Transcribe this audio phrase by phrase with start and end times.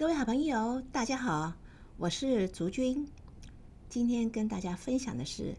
[0.00, 1.52] 各位好朋友，大家好，
[1.98, 3.06] 我是竹君。
[3.90, 5.54] 今天跟大家分享的是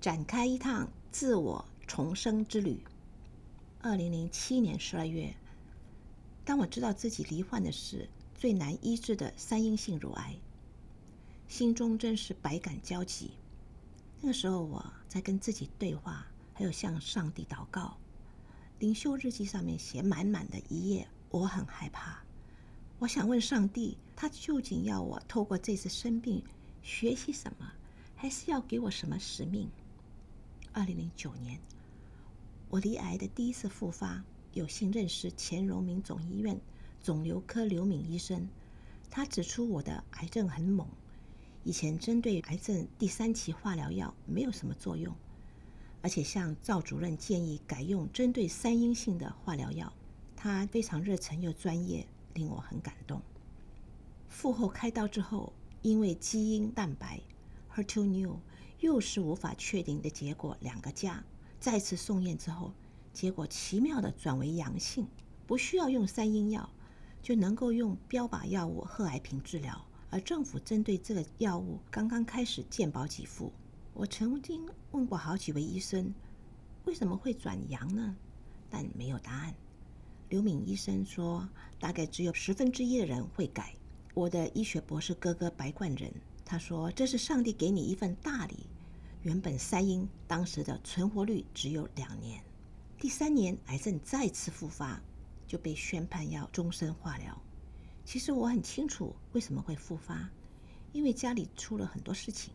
[0.00, 2.82] 展开一趟自我重生之旅。
[3.80, 5.32] 二零零七年十二月，
[6.44, 10.34] 当我知道自己罹患的是最难医治的三阴性乳癌，
[11.46, 13.30] 心中真是百感交集。
[14.20, 17.96] 那个时候，我在跟自己对话，还有向上帝祷告。
[18.80, 22.20] 灵修日记上面写满满的一页，我很害怕。
[23.02, 26.40] 我想问上帝，他究竟要我透过这次生病
[26.84, 27.72] 学习什么，
[28.14, 29.68] 还是要给我什么使命？
[30.72, 31.58] 二零零九年，
[32.68, 34.22] 我离癌的第一次复发，
[34.52, 36.56] 有幸认识前荣民总医院
[37.02, 38.48] 肿瘤科刘敏医生，
[39.10, 40.86] 他指出我的癌症很猛，
[41.64, 45.12] 以前针对癌症第三期化疗药没有什么作用，
[46.02, 49.92] 而且向赵主任建议改用针对三阴性的化疗药，
[50.36, 52.06] 他非常热忱又专业。
[52.34, 53.20] 令我很感动。
[54.28, 57.20] 术后开刀之后，因为基因蛋白
[57.74, 58.38] HER2 new
[58.80, 61.22] 又是无法确定的结果，两个加
[61.60, 62.72] 再次送验之后，
[63.12, 65.06] 结果奇妙的转为阳性，
[65.46, 66.68] 不需要用三阴药，
[67.22, 69.84] 就能够用标靶药物贺癌平治疗。
[70.10, 73.50] 而政府针对这个药物刚刚开始健保给付。
[73.94, 76.12] 我曾经问过好几位医生，
[76.84, 78.16] 为什么会转阳呢？
[78.68, 79.54] 但没有答案。
[80.32, 81.46] 刘敏医生说，
[81.78, 83.74] 大概只有十分之一的人会改。
[84.14, 86.10] 我的医学博士哥哥白冠仁，
[86.42, 88.60] 他说这是上帝给你一份大礼。
[89.24, 92.42] 原本三阴当时的存活率只有两年，
[92.98, 94.98] 第三年癌症再次复发，
[95.46, 97.38] 就被宣判要终身化疗。
[98.06, 100.26] 其实我很清楚为什么会复发，
[100.94, 102.54] 因为家里出了很多事情，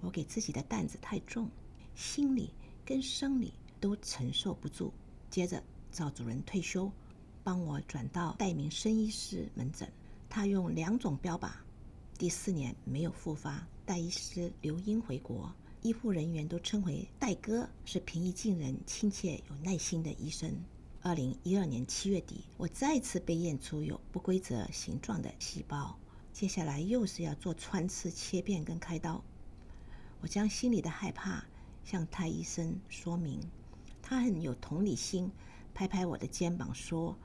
[0.00, 1.50] 我给自己的担子太重，
[1.94, 2.48] 心理
[2.82, 4.90] 跟生理都承受不住。
[5.28, 6.90] 接着赵主任退休。
[7.42, 9.90] 帮我转到戴明生医师门诊，
[10.28, 11.50] 他用两种标靶，
[12.18, 13.66] 第四年没有复发。
[13.86, 20.54] 戴医师刘英回国，医护人员都称为戴哥，是平易近人、亲切有耐心的医生。
[21.02, 25.98] 二零一二年七月底，我再次被验出有不规则形状的细胞，
[26.32, 29.24] 接下来又是要做穿刺、切片跟开刀。
[30.20, 31.42] 我将心里的害怕
[31.82, 33.40] 向太医生说明，
[34.02, 35.30] 他很有同理心，
[35.72, 37.16] 拍拍我的肩膀说。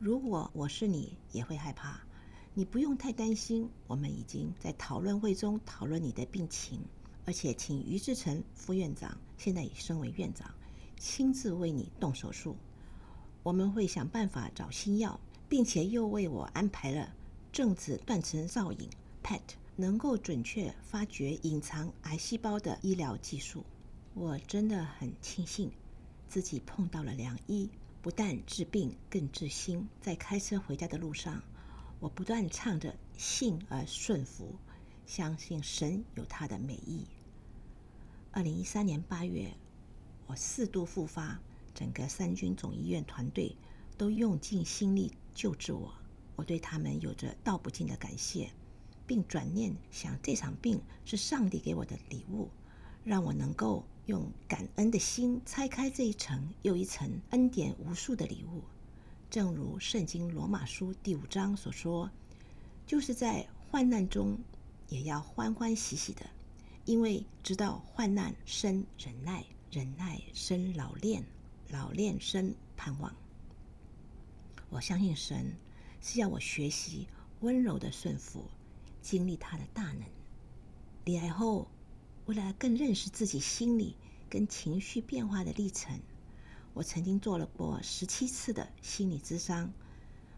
[0.00, 2.00] 如果我是你，也会害怕。
[2.54, 6.80] 你不用太担心，我们已经在讨论会中讨论你的病情，
[7.24, 10.54] 而且请于志成副院长现在已升为院长，
[10.96, 12.56] 亲自为你动手术。
[13.42, 17.12] 我们会想办法找新药，并且又为我安排了
[17.50, 18.88] 正子断层造影
[19.24, 19.40] （PET），
[19.74, 23.64] 能够准确发掘隐藏癌细胞的医疗技术。
[24.14, 25.72] 我真的很庆幸
[26.28, 27.68] 自己碰到了良医。
[28.08, 29.86] 不但治病，更治心。
[30.00, 31.42] 在开车回家的路上，
[32.00, 34.54] 我不断唱着“信而顺服，
[35.04, 37.04] 相信神有他的美意”。
[38.32, 39.52] 二零一三年八月，
[40.26, 41.38] 我四度复发，
[41.74, 43.54] 整个三军总医院团队
[43.98, 45.92] 都用尽心力救治我，
[46.34, 48.50] 我对他们有着道不尽的感谢，
[49.06, 52.48] 并转念想，这场病是上帝给我的礼物，
[53.04, 53.84] 让我能够。
[54.08, 58.62] 用感恩的心拆开这一层又一层恩典无数的礼物，
[59.28, 62.10] 正如圣经罗马书第五章所说，
[62.86, 64.38] 就是在患难中
[64.88, 66.24] 也要欢欢喜喜的，
[66.86, 71.22] 因为知道患难生忍耐，忍耐生老练，
[71.68, 73.14] 老练生盼望。
[74.70, 75.54] 我相信神
[76.00, 77.06] 是要我学习
[77.40, 78.46] 温柔的顺服，
[79.02, 80.02] 经历他的大能。
[81.04, 81.68] 离癌后。
[82.28, 83.96] 为了更认识自己心理
[84.28, 85.98] 跟情绪变化的历程，
[86.74, 89.72] 我曾经做了过十七次的心理咨商，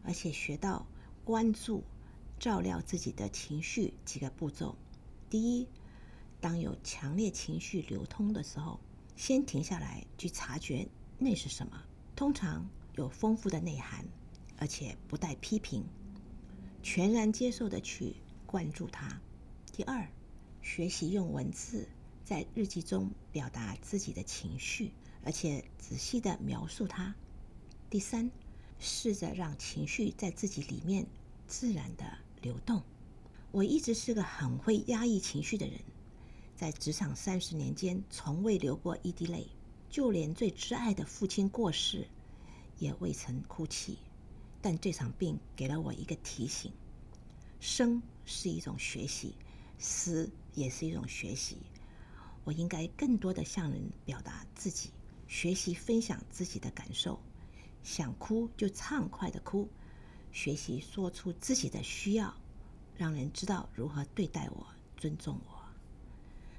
[0.05, 0.87] 而且学到
[1.25, 1.83] 关注、
[2.39, 4.77] 照料自己的情绪几个步骤。
[5.29, 5.67] 第一，
[6.41, 8.79] 当有强烈情绪流通的时候，
[9.17, 10.87] 先停下来去察觉
[11.19, 11.83] 那是什么，
[12.15, 14.05] 通常有丰富的内涵，
[14.59, 15.85] 而且不带批评，
[16.85, 18.15] 全然接受的去
[18.47, 19.21] 关注它。
[19.73, 20.09] 第二。
[20.63, 21.89] 学习用文字
[22.25, 24.93] 在日记中表达自己的情绪，
[25.25, 27.15] 而且仔细地描述它。
[27.89, 28.31] 第三，
[28.79, 31.07] 试着让情绪在自己里面
[31.47, 32.05] 自然地
[32.41, 32.83] 流动。
[33.51, 35.81] 我一直是个很会压抑情绪的人，
[36.57, 39.49] 在职场三十年间从未流过一滴泪，
[39.89, 42.07] 就连最挚爱的父亲过世
[42.79, 43.99] 也未曾哭泣。
[44.63, 46.71] 但这场病给了我一个提醒：
[47.59, 49.35] 生是一种学习。
[49.83, 51.59] 死也是一种学习，
[52.45, 54.91] 我应该更多的向人表达自己，
[55.29, 57.21] 学习分享自己的感受，
[57.83, 59.69] 想哭就畅快的哭，
[60.33, 62.35] 学习说出自己的需要，
[62.97, 64.67] 让人知道如何对待我、
[64.97, 65.61] 尊重我。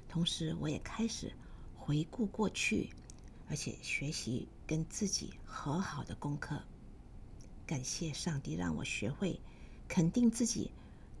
[0.08, 1.32] 同时，我也开始
[1.76, 2.90] 回顾过去，
[3.48, 6.62] 而且学习跟自己和好的功课。
[7.66, 9.40] 感谢上帝让我学会
[9.88, 10.70] 肯定自己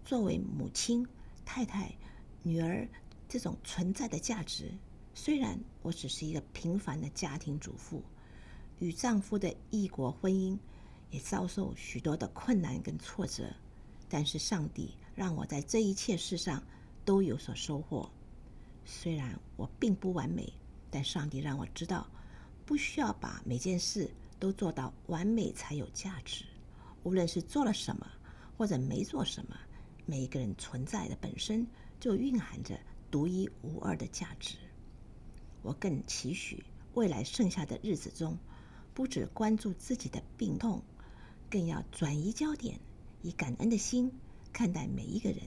[0.04, 1.06] 作为母亲、
[1.46, 1.94] 太太、
[2.42, 2.88] 女儿
[3.28, 4.72] 这种存在的价值。
[5.14, 8.02] 虽然我只是一个平凡的家庭主妇，
[8.78, 10.58] 与丈夫的异国婚姻
[11.10, 13.44] 也遭受许多的困难跟挫折，
[14.08, 16.62] 但是上帝让我在这一切事上
[17.04, 18.10] 都有所收获。
[18.84, 20.52] 虽然我并不完美，
[20.90, 22.06] 但上帝让我知道，
[22.64, 24.10] 不需要把每件事
[24.40, 26.44] 都做到完美才有价值。
[27.04, 28.06] 无论是做了什么，
[28.56, 29.56] 或者没做什么，
[30.06, 31.66] 每一个人存在的本身
[32.00, 32.78] 就蕴含着
[33.10, 34.56] 独一无二的价值。
[35.62, 36.64] 我更期许
[36.94, 38.36] 未来剩下的日子中，
[38.94, 40.82] 不只关注自己的病痛，
[41.48, 42.80] 更要转移焦点，
[43.22, 44.12] 以感恩的心
[44.52, 45.40] 看待每一个人，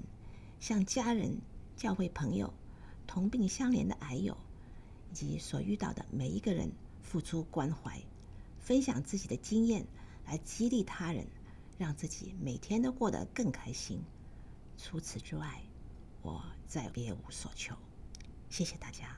[0.59, 1.37] 向家人、
[1.75, 2.53] 教会朋友、
[3.05, 4.37] 同病相怜的癌友
[5.11, 6.71] 以及所遇到的每一个人
[7.03, 8.01] 付出关怀，
[8.59, 9.85] 分享自己的经验
[10.25, 11.27] 来激励他人，
[11.77, 13.99] 让自己每天都过得更开心。
[14.77, 15.61] 除此之外，
[16.21, 17.75] 我再别无所求。
[18.49, 19.17] 谢谢大家。